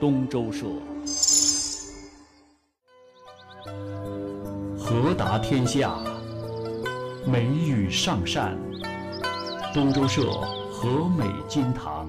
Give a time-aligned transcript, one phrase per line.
[0.00, 0.66] 东周社。
[4.78, 5.98] 和达天下，
[7.26, 8.56] 美语上善。
[9.74, 10.30] 东周社
[10.70, 12.08] 和美金堂。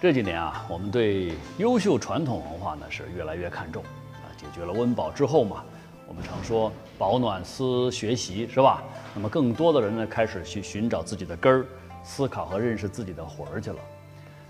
[0.00, 3.82] 这几年啊，我们对优秀传统文化呢是越来越看重
[4.14, 4.32] 啊。
[4.34, 5.62] 解决了温饱之后嘛，
[6.08, 8.82] 我们常说保暖思学习，是吧？
[9.14, 11.66] 那么更多的人呢开始去寻找自己的根儿，
[12.02, 13.78] 思考和认识自己的魂儿去了。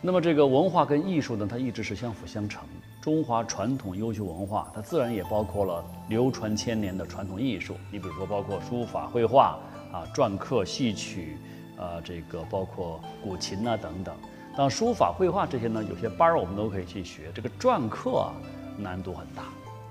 [0.00, 2.62] 那么这个文化跟艺术呢，它一直是相辅相成。
[3.02, 7.74] 中华传统优秀文化，它自然也包括了流传千年的传统艺术。
[7.90, 9.58] 你比如说，包括书法、绘画
[9.90, 11.38] 啊、篆刻、戏曲
[11.76, 14.14] 啊，这个包括古琴啊等等。
[14.56, 17.30] 像书法、绘画这些呢，有些班儿我们都可以去学。
[17.34, 18.34] 这个篆刻啊，
[18.76, 19.42] 难度很大。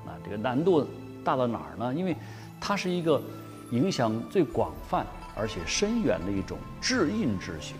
[0.05, 0.87] 啊，这个难度
[1.23, 1.93] 大到哪儿呢？
[1.93, 2.15] 因为
[2.59, 3.21] 它是一个
[3.71, 7.75] 影响最广泛而且深远的一种制印之学。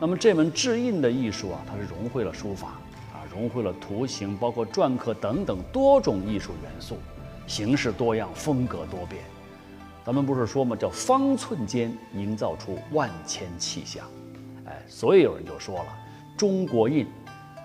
[0.00, 2.68] 那么这门制印的艺术啊，它是融汇了书法
[3.12, 6.98] 啊，融汇了图形，包括篆刻等等多种艺术元素，
[7.46, 9.22] 形式多样，风格多变。
[10.04, 14.04] 咱们不是说嘛，叫方寸间营造出万千气象。
[14.66, 15.98] 哎，所以有人就说了，
[16.36, 17.06] 中国印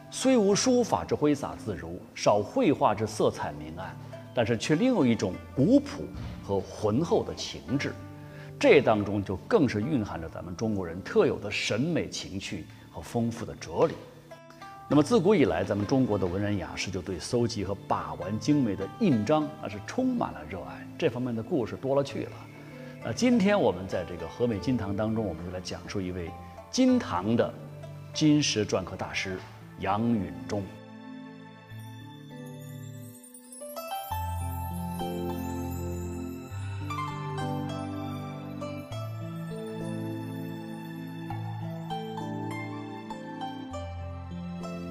[0.09, 3.95] 虽无书法之挥洒自如，少绘画之色彩明暗，
[4.34, 6.03] 但是却另有一种古朴
[6.44, 7.94] 和浑厚的情致。
[8.59, 13.94] 这当中就更是蕴含着咱们中国人特有的审美情趣和丰富的哲理。
[14.90, 22.31] 那么自古以来，咱们中国的文人雅士就对搜集和把玩精美的印章那是充满了热爱，这方面的故事多了去了。
[23.03, 26.31] 那今天我们在这个和美金堂当中，我们就来讲述一位。
[26.69, 27.51] 金堂的
[28.13, 29.39] 金石篆刻大师
[29.79, 30.63] 杨允中。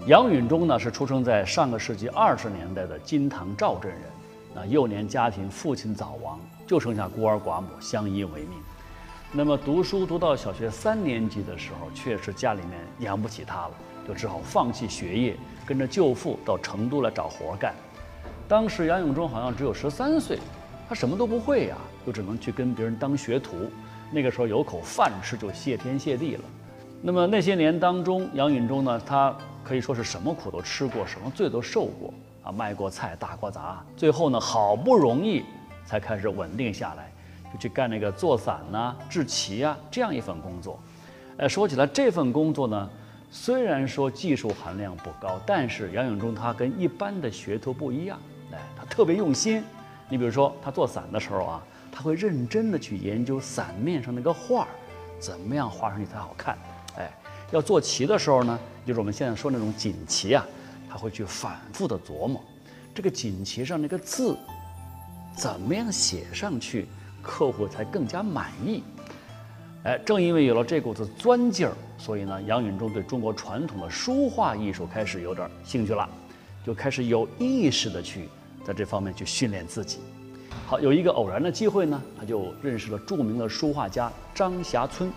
[0.06, 4.00] 杨允中呢，是出生在上个世纪二十年代的金堂赵镇人。
[4.54, 8.58] 那幼年家庭父亲早亡，就剩下孤儿寡母相依为命。
[9.36, 13.72] 那么读书读到小学三年级的时候，确实家里面养不起他了，
[14.08, 15.36] 就只好放弃学业，
[15.66, 17.74] 跟着舅父到成都来找活干。
[18.48, 20.38] 当时杨永忠好像只有十三岁，
[20.88, 21.76] 他什么都不会呀，
[22.06, 23.70] 就只能去跟别人当学徒。
[24.10, 26.44] 那个时候有口饭吃就谢天谢地了。
[27.02, 35.44] 那么那些年当中，杨允忠呢，他可以说是什么苦都吃过，什么罪都受过啊，卖过菜，打过杂，最后呢，好不容易
[35.84, 37.12] 才开始稳定下来。
[37.52, 40.78] 就去干那个做伞呐、制旗啊这样一份工作。
[41.38, 42.88] 哎，说起来这份工作呢，
[43.30, 48.18] 虽然说技术含量不高，但是杨永忠他跟一般的学徒不一样，
[48.52, 49.62] 哎，他特别用心。
[50.08, 51.62] 你比如说他做伞的时候啊，
[51.92, 54.68] 他会认真的去研究伞面上那个画儿，
[55.18, 56.56] 怎么样画上去才好看。
[56.96, 57.10] 哎，
[57.50, 60.46] 要做旗的时候呢，就是我们现在说那种锦旗啊，
[60.88, 62.42] 他会去反复的琢磨，
[62.94, 64.38] 这个锦旗上那个字
[65.36, 66.86] 怎么样写上去。
[67.26, 68.84] 客户才更加满意。
[69.82, 76.08] 哎，正因为有了这股子钻劲儿，所以呢，杨允中对中国传统的书画艺术开始有点兴趣了，
[76.64, 78.28] 就开始有意识的去
[78.64, 79.98] 在这方面去训练自己。
[80.66, 85.10] 好，有一个偶然的机会呢，他就认识了著名的书画家张霞村，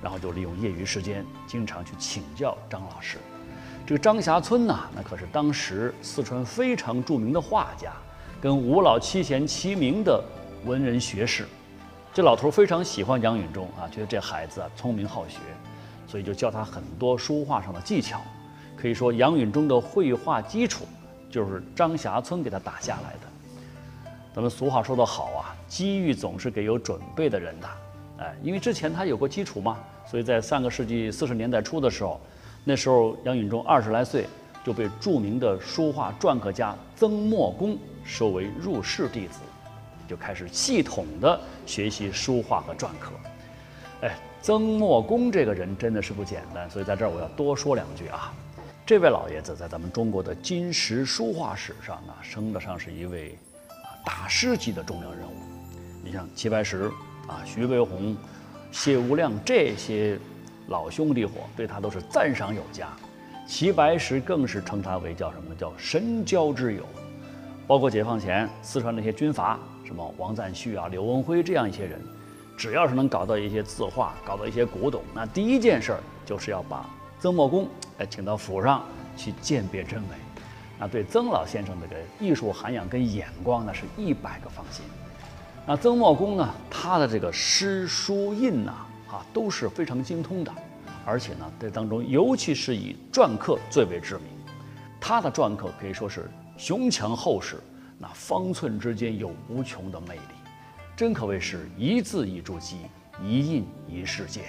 [0.00, 3.18] 然后就利用业余时间经常去请教张老师。
[3.86, 7.92] 这个张霞村呐，那可是当时四川非常著名的画家，
[8.40, 10.22] 跟吴老七贤齐名的。
[10.64, 11.46] 文人学士，
[12.14, 15.38] 这老头非常喜欢杨允中啊，觉得这孩子啊聪明好学，
[16.08, 18.20] 所以就教他很多书画上的技巧。
[18.76, 20.86] 可以说，杨允中的绘画基础
[21.30, 24.10] 就是张霞村给他打下来的。
[24.34, 27.68] 咱们俗话说得好啊，机遇总是给有准备的人的。
[28.18, 32.20] 哎，因为之前他有过基础嘛，所以在上个世纪四十年代初的时候，
[32.64, 34.26] 那时候杨允中二十来岁，
[34.64, 39.40] 就被著名的书画篆刻家曾墨公收为入室弟子。
[40.08, 43.12] 就开始系统的学习书画和篆刻。
[44.02, 48.32] 哎，曾墨公这个人真的是不简单，所以在这儿我要多说两句啊。
[48.86, 53.38] 这位老爷子在咱们中国的金石书画史上呢，称得上是一位
[54.04, 55.34] 大师级的重要人物。
[56.04, 56.90] 你像齐白石
[57.26, 58.14] 啊、徐悲鸿、
[58.70, 60.18] 谢无量这些
[60.68, 62.88] 老兄弟伙，对他都是赞赏有加。
[63.46, 65.54] 齐白石更是称他为叫什么？
[65.54, 66.82] 叫神交之友。
[67.66, 69.58] 包括解放前四川那些军阀。
[69.84, 72.00] 什么王赞旭啊、刘文辉这样一些人，
[72.56, 76.88] 只要是能搞到一些字画，搞到一些古董，那第一件事儿就是要把
[77.20, 78.82] 曾墨公哎请到府上
[79.16, 80.16] 去鉴别真伪。
[80.78, 84.84] 那对曾老先生这个艺术涵养跟眼光呢，是一百个放心。
[85.66, 88.72] 那曾墨公呢，他的这个诗书印呐，
[89.08, 90.52] 啊，都是非常精通的，
[91.06, 94.24] 而且呢，在当中尤其是以篆刻最为知名。
[95.00, 97.56] 他的篆刻可以说是雄强厚实，
[97.98, 100.34] 那方寸之间有无穷的魅力，
[100.96, 102.74] 真可谓是一字一珠玑，
[103.22, 104.42] 一印一世界。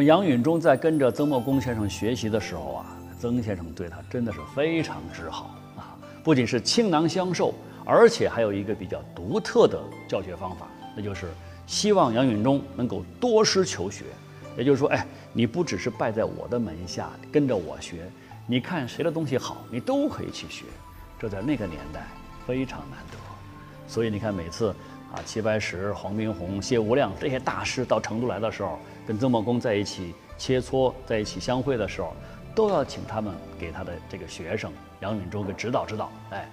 [0.00, 2.86] 么杨允中在跟着曾墨公先生学习的时候啊，
[3.20, 5.92] 曾先生对他真的是非常之好啊，
[6.24, 7.52] 不仅是倾囊相授，
[7.84, 10.66] 而且还有一个比较独特的教学方法，
[10.96, 11.26] 那就是
[11.66, 14.06] 希望杨允中能够多师求学。
[14.56, 18.10] 也就是说，哎，你不只是拜在我的门下跟着我学，
[18.46, 20.64] 你看谁的东西好，你都可以去学。
[21.18, 22.06] 这在那个年代
[22.46, 23.18] 非常难得，
[23.86, 24.74] 所以你看每次
[25.12, 28.78] 啊，齐白石、黄宾虹、谢无量这些大师到成都来的时候。
[29.06, 32.14] 跟曾默公在一起切磋，在一起相会的时候，
[32.54, 36.10] 都要请他们给他的这个学生杨允中给指导指导。
[36.30, 36.48] 哎，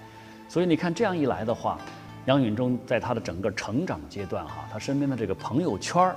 [0.48, 1.78] 所以你看这样一来的话，
[2.26, 6.14] 杨允中在他的整个成长阶段哈，他身边的这个朋友圈，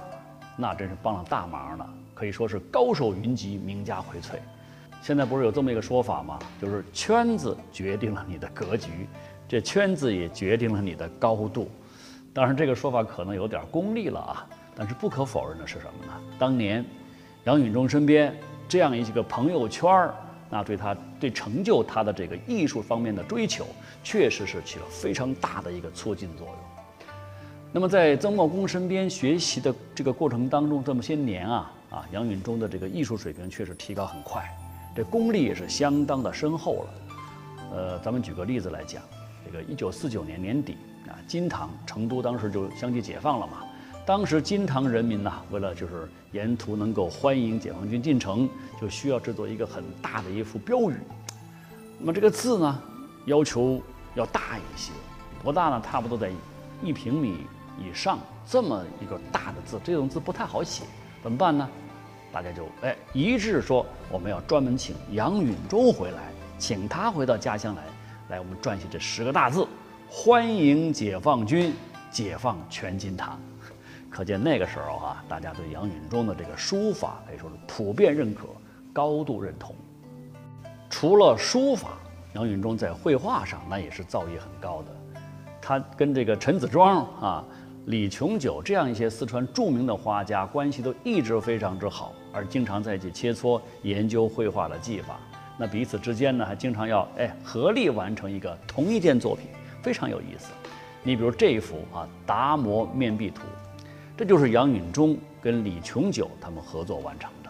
[0.57, 4.35] 那真是帮了大忙了，可以说是高手云集，名家荟萃。
[5.01, 6.37] 现在不是有这么一个说法吗？
[6.61, 9.07] 就是圈子决定了你的格局，
[9.47, 11.71] 这圈子也决定了你的高度。
[12.33, 14.47] 当然，这个说法可能有点功利了啊。
[14.75, 16.13] 但是不可否认的是什么呢？
[16.39, 16.85] 当年
[17.43, 18.35] 杨允中身边
[18.67, 20.15] 这样一个朋友圈儿，
[20.49, 23.65] 那对他对成就他的这个艺术方面的追求，
[24.03, 26.55] 确实是起了非常大的一个促进作用。
[27.73, 34.45] 那么在曾茂公身边学习的这个过程当中，这么些年啊啊，杨允中的这个艺术水平确实提高很快，
[34.95, 36.89] 这功力也是相当的深厚了。
[37.73, 39.01] 呃，咱们举个例子来讲，
[39.45, 40.75] 这个一九四九年年底
[41.07, 43.63] 啊，金堂成都当时就相继解放了嘛。
[44.03, 48.49] 当时金堂人民呐，为了就是沿途能够欢迎解放军进城，
[48.79, 50.95] 就需要制作一个很大的一幅标语。
[51.99, 52.81] 那么这个字呢，
[53.25, 53.79] 要求
[54.15, 54.91] 要大一些，
[55.43, 55.81] 多大呢？
[55.85, 56.31] 差不多在
[56.81, 57.45] 一平米
[57.79, 58.17] 以上
[58.47, 60.83] 这么一个大的字，这种字不太好写，
[61.21, 61.69] 怎么办呢？
[62.33, 67.83] 大家就哎一致说，我们要专门请杨允中回来，请他回到家乡来，
[68.29, 69.67] 来我们撰写这十个大字：
[70.09, 71.71] 欢迎解放军，
[72.09, 73.39] 解放全金堂。
[74.11, 78.49] 可见那个时候啊，大家对杨允中的这个书法可以说是普遍认可、
[78.91, 79.73] 高度认同。
[80.89, 81.91] 除了书法，
[82.33, 85.21] 杨允中在绘画上那也是造诣很高的。
[85.61, 87.43] 他跟这个陈子庄啊、
[87.85, 95.17] 李琼九这样一些四川著名的画家关系都一直非常之好，而经常在一起切磋研究绘画的技法。
[95.57, 99.47] 那彼此之间呢，还经常要哎合力完成一个同一件作品，
[99.81, 100.51] 非常有意思。
[101.01, 103.43] 你比如这一幅啊，《达摩面壁图》。
[104.21, 107.49] 这就是杨允中跟李琼九他们合作完成的，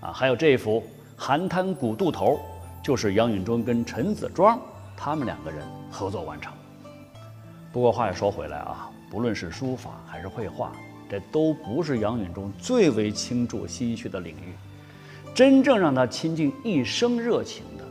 [0.00, 0.80] 啊，还有这一幅
[1.18, 2.36] 《寒滩古渡头》，
[2.82, 4.58] 就是杨允中跟陈子庄
[4.96, 6.50] 他们两个人合作完成。
[7.70, 10.72] 不过话又说回来啊，不论是书法还是绘画，
[11.10, 14.54] 这都不是杨允中最为倾注心血的领域。
[15.34, 17.84] 真正让他倾尽一生热情的，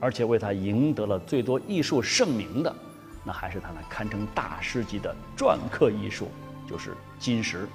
[0.00, 2.74] 而且为他赢得了最多艺术盛名的，
[3.22, 6.28] 那还是他那堪称大师级的篆刻艺术。
[6.72, 7.68] 就是金石。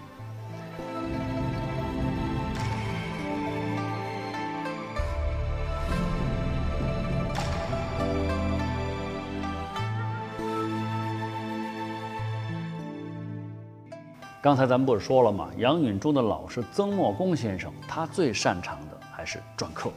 [14.42, 15.52] 刚才咱们不是说了吗？
[15.58, 19.92] 杨允中的老师曾墨公先生，他最擅长的还是篆刻，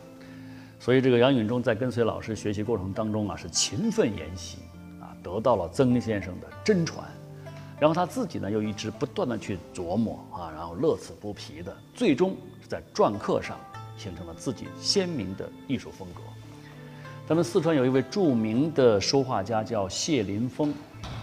[0.79, 4.59] 所以这个杨允中在跟随老师学习过程当中啊，是勤奋研习
[5.01, 7.03] 啊，得到了曾先生的真传。
[7.81, 13.57] 然后他自己呢，又一直不断的去琢磨啊，然后乐此不疲的，最终是在篆刻上
[13.97, 16.21] 形成了自己鲜明的艺术风格。
[17.27, 20.75] 咱们四川有一位著名的书画家叫谢林峰，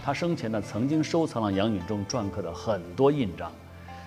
[0.04, 3.52] 他生前呢曾经收藏了杨允中篆刻的很多印章，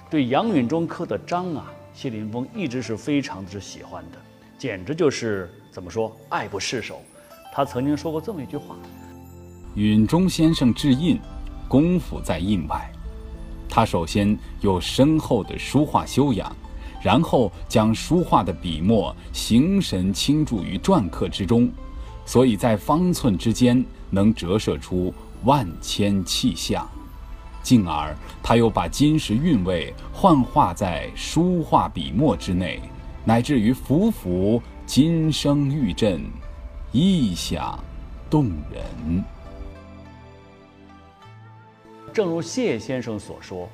[0.10, 4.18] 对杨允中刻的章啊，谢林峰一直是非常之喜欢的，
[4.58, 7.02] 简直就是怎么说爱不释手。
[7.54, 8.76] 他曾经说过这么一句话：
[9.76, 11.18] 允中先生制印。
[11.72, 12.92] 功夫在印外，
[13.70, 16.54] 他首先有深厚的书画修养，
[17.02, 21.72] 然后将书画的笔墨形神倾注于篆刻之中，
[22.26, 25.14] 所以在方寸之间能折射出
[25.46, 26.86] 万千气象，
[27.64, 28.14] 进而
[28.44, 32.82] 他又把金石韵味幻化在书画笔墨之内，
[33.24, 36.22] 乃至于幅幅金声玉振，
[36.92, 37.80] 意象
[38.30, 39.24] 动人。
[42.14, 43.70] 正如谢先生所说，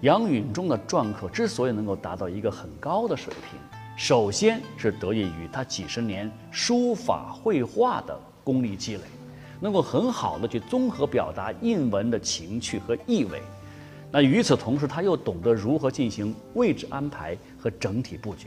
[0.00, 3.60] 杨允中的篆刻之所以能够达到一个很高的水平，
[3.96, 9.02] 首先是得益于他几十年书法绘画的功力积累，
[9.60, 13.40] 能够很好的去综合表达印文的情趣和意味。
[14.10, 18.46] 那与此同时，他又懂得如何进行位置安排和整体布局，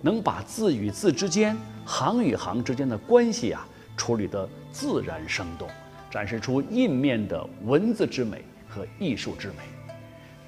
[0.00, 3.64] 能把字与字之间、行与行之间的关系啊
[3.96, 5.68] 处理得自然生动，
[6.10, 8.42] 展示出印面的文字之美。
[8.72, 9.56] 和艺术之美，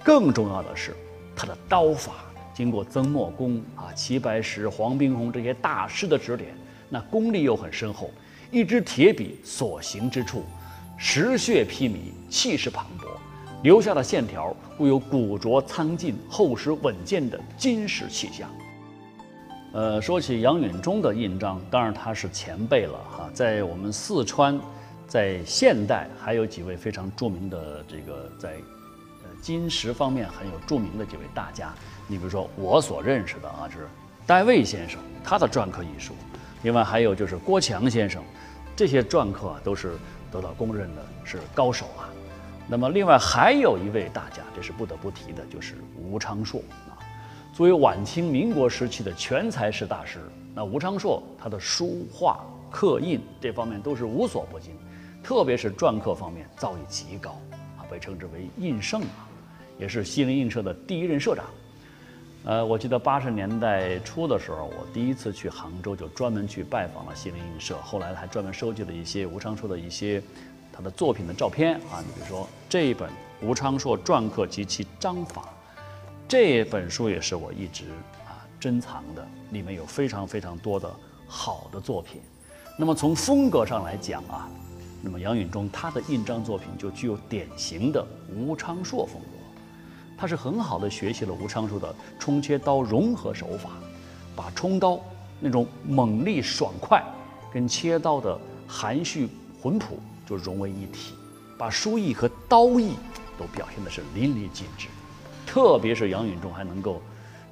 [0.02, 0.96] 更重要的是，
[1.36, 2.12] 他的刀法
[2.54, 6.56] 经过曾墨公啊、齐白石、黄宾虹这些大师的指点，
[6.88, 8.10] 那功力又很深厚。
[8.50, 10.42] 一支铁笔所行之处，
[10.96, 11.96] 石穴披靡，
[12.30, 13.08] 气势磅礴，
[13.62, 18.48] 留下的线条故有古拙苍劲、厚实稳健的金石气象。
[19.72, 24.58] 呃，说起杨允中的印章，当然他是前辈了哈，在我们四川。
[25.06, 28.54] 在现代还有几位非常著名的这个在，
[29.22, 31.72] 呃金石方面很有著名的几位大家，
[32.08, 33.86] 你比如说我所认识的啊，是
[34.26, 36.12] 戴卫先生，他的篆刻艺术；
[36.62, 38.22] 另外还有就是郭强先生，
[38.74, 39.92] 这些篆刻啊都是
[40.32, 42.08] 得到公认的是高手啊。
[42.66, 46.96] 那么另外还有一位大家，这是不得不提的，就是吴昌硕啊。
[47.52, 50.18] 作为晚清民国时期的全才式大师，
[50.54, 54.74] 那吴昌硕他的书画刻印这方面都是无所不精。
[55.24, 57.30] 特别是篆刻方面造诣极高，
[57.78, 59.26] 啊，被称之为印圣啊，
[59.78, 61.46] 也是西泠印社的第一任社长。
[62.44, 67.74] 呃，我记得八十年代初的时候，我第一次去杭州，就专门去拜访了西泠印社。
[67.78, 70.22] 后来还专门收集了一些吴昌硕的一些
[70.70, 72.04] 他的作品的照片啊。
[72.06, 73.08] 你比如说这一本
[73.40, 75.42] 《吴昌硕篆刻及其章法》，
[76.28, 77.84] 这本书也是我一直
[78.26, 80.94] 啊珍藏的，里面有非常非常多的
[81.26, 82.20] 好的作品。
[82.78, 84.50] 那么从风格上来讲啊。
[85.04, 88.02] 那么杨允中他的印章作品就具有典型的
[88.34, 89.38] 吴昌硕风格，
[90.16, 93.72] 他是很好的学习了吴昌硕的冲切刀融合手法，
[94.34, 94.98] 把冲刀
[95.38, 97.04] 那种猛力爽快
[97.52, 99.28] 跟切刀的含蓄
[99.60, 101.12] 浑朴就融为一体，
[101.58, 102.94] 把书意和刀意
[103.38, 104.88] 都表现的是淋漓尽致。
[105.46, 107.02] 特别是杨允中还能够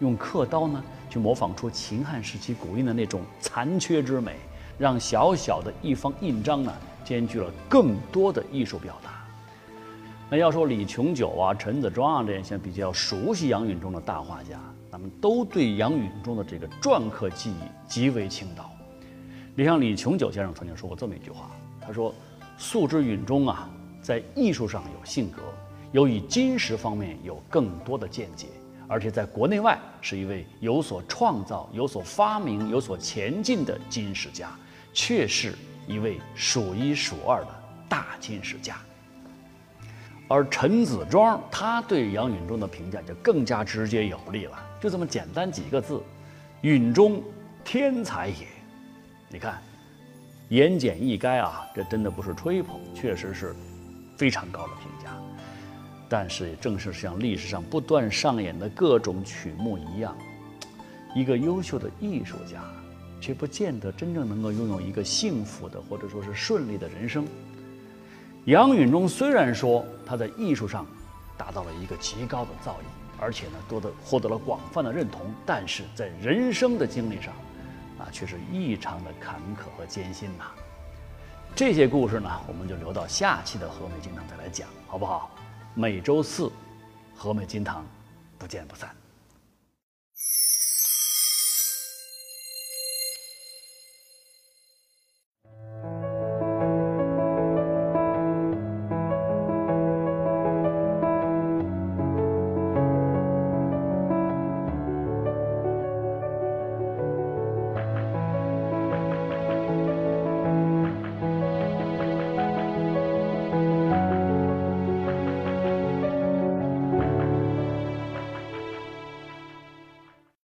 [0.01, 4.37] 用刻刀呢去模仿出秦汉时期古印的那种残缺之美，
[4.79, 6.73] 让小小的一方印章呢。
[7.05, 9.11] 兼具了更多的艺术表达。
[10.31, 14.59] 那要说李琼九啊、陈子庄啊这些比较熟悉杨允中的大画家，
[14.91, 17.57] 他们都对杨允中的这个篆刻技艺
[17.87, 18.71] 极为倾倒。
[19.55, 22.15] 你像李琼九先生曾经说过这么一句话，他说
[22.57, 23.69] ：“素之允中啊，
[24.01, 25.43] 在艺术上有性格，
[25.93, 28.47] 有以金石方面有更多的见解，
[28.89, 34.51] 而且在国内外是一位有所创造、有所发明、有所前进的金石家，
[34.95, 35.55] 确是。”
[35.87, 37.49] 一位数一数二的
[37.89, 38.77] 大金石家，
[40.29, 46.03] 而陈子庄他对杨允中的评价就更加直接有力了，就这么简单几个字
[46.63, 47.23] ：“允中
[47.65, 48.47] 天才也。”
[49.29, 49.61] 你看，
[50.49, 53.55] 言简意赅啊，这真的不是吹捧，确实是
[54.17, 55.11] 非常高的评价。
[56.09, 60.17] 但是，也正是像历史上不断上演的各种曲目一样，
[61.15, 62.63] 一个优秀的艺术家。
[63.23, 67.27] 却不见得真正能够拥有一个幸福的或者说是顺利的人生。
[68.47, 70.85] 杨允中虽然说他在艺术上
[71.39, 72.85] 达到了一个极高的造诣，
[73.21, 77.33] 而且呢多得获得了广泛的认同，但是在人生的经历上，
[77.99, 80.47] 啊却是异常的坎坷和艰辛呐。
[81.55, 85.31] 这些故事呢，我们就留到下期的和美金堂再来讲，好不好？
[85.75, 86.51] 每周四，
[87.15, 87.87] 和美金堂，
[88.39, 89.02] 不见不散。